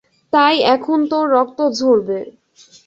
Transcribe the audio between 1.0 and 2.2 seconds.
তোর রক্ত ঝরবে।